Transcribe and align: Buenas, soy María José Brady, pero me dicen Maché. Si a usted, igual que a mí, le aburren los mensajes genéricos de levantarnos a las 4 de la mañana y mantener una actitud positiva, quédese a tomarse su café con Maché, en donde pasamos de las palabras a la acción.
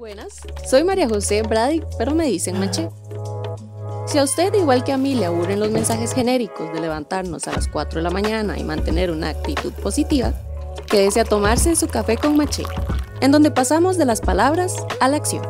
Buenas, 0.00 0.40
soy 0.66 0.82
María 0.82 1.10
José 1.10 1.42
Brady, 1.42 1.82
pero 1.98 2.14
me 2.14 2.24
dicen 2.24 2.58
Maché. 2.58 2.88
Si 4.06 4.16
a 4.16 4.24
usted, 4.24 4.54
igual 4.54 4.82
que 4.82 4.92
a 4.92 4.96
mí, 4.96 5.14
le 5.14 5.26
aburren 5.26 5.60
los 5.60 5.70
mensajes 5.70 6.14
genéricos 6.14 6.72
de 6.72 6.80
levantarnos 6.80 7.46
a 7.46 7.52
las 7.52 7.68
4 7.68 7.98
de 7.98 8.02
la 8.02 8.08
mañana 8.08 8.58
y 8.58 8.64
mantener 8.64 9.10
una 9.10 9.28
actitud 9.28 9.74
positiva, 9.74 10.32
quédese 10.86 11.20
a 11.20 11.24
tomarse 11.26 11.76
su 11.76 11.86
café 11.86 12.16
con 12.16 12.34
Maché, 12.34 12.62
en 13.20 13.30
donde 13.30 13.50
pasamos 13.50 13.98
de 13.98 14.06
las 14.06 14.22
palabras 14.22 14.74
a 15.00 15.08
la 15.08 15.18
acción. 15.18 15.42